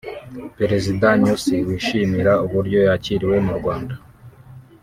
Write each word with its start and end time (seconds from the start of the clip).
Perezida 0.57 1.07
Nyusi 1.21 1.55
wishimira 1.67 2.33
uburyo 2.45 2.79
yakiriwe 2.87 3.37
mu 3.45 3.53
Rwanda 3.59 3.93